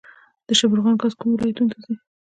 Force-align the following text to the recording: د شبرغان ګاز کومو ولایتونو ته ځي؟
د 0.47 0.49
شبرغان 0.59 0.95
ګاز 1.01 1.13
کومو 1.19 1.35
ولایتونو 1.35 1.71
ته 1.73 1.77
ځي؟ 1.85 1.93